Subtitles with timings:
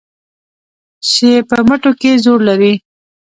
[1.11, 2.73] چې په مټو کې زور لري